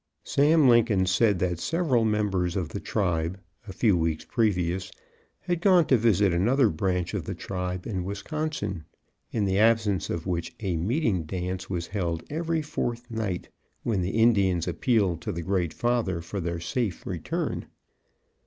Sam 0.23 0.67
Lincoln 0.67 1.05
said 1.05 1.37
that 1.37 1.59
several 1.59 2.05
members 2.05 2.55
of 2.55 2.69
the 2.69 2.79
tribe, 2.79 3.39
a 3.67 3.71
few 3.71 3.95
weeks 3.95 4.25
previous, 4.25 4.91
had 5.41 5.61
gone 5.61 5.85
to 5.85 5.95
visit 5.95 6.33
another 6.33 6.69
branch 6.69 7.13
of 7.13 7.25
the 7.25 7.35
tribe 7.35 7.85
in 7.85 8.03
Wisconsin, 8.03 8.85
in 9.29 9.45
the 9.45 9.59
absence 9.59 10.09
of 10.09 10.25
which 10.25 10.55
a 10.59 10.75
"meeting 10.75 11.25
dance" 11.25 11.69
was 11.69 11.85
held 11.85 12.23
every 12.31 12.63
fourth 12.63 13.11
night, 13.11 13.49
when 13.83 14.01
the 14.01 14.19
Indians 14.19 14.67
appealed 14.67 15.21
to 15.21 15.31
the 15.31 15.43
Great 15.43 15.71
Father 15.71 16.19
for 16.19 16.39
their 16.39 16.59
safe 16.59 17.05
return. 17.05 17.67